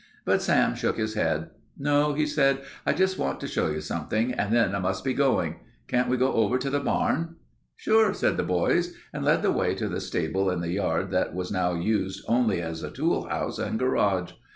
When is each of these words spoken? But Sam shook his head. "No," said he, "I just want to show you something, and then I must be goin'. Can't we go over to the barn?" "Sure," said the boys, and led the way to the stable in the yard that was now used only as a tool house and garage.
But 0.25 0.41
Sam 0.41 0.73
shook 0.73 0.97
his 0.97 1.13
head. 1.13 1.51
"No," 1.77 2.17
said 2.25 2.55
he, 2.57 2.63
"I 2.87 2.93
just 2.93 3.19
want 3.19 3.39
to 3.39 3.47
show 3.47 3.67
you 3.69 3.81
something, 3.81 4.33
and 4.33 4.51
then 4.51 4.73
I 4.73 4.79
must 4.79 5.03
be 5.03 5.13
goin'. 5.13 5.57
Can't 5.87 6.09
we 6.09 6.17
go 6.17 6.33
over 6.33 6.57
to 6.57 6.71
the 6.71 6.79
barn?" 6.79 7.35
"Sure," 7.75 8.11
said 8.11 8.35
the 8.35 8.41
boys, 8.41 8.95
and 9.13 9.23
led 9.23 9.43
the 9.43 9.51
way 9.51 9.75
to 9.75 9.87
the 9.87 10.01
stable 10.01 10.49
in 10.49 10.61
the 10.61 10.71
yard 10.71 11.11
that 11.11 11.35
was 11.35 11.51
now 11.51 11.75
used 11.75 12.25
only 12.27 12.63
as 12.63 12.81
a 12.81 12.89
tool 12.89 13.27
house 13.29 13.59
and 13.59 13.77
garage. 13.77 14.31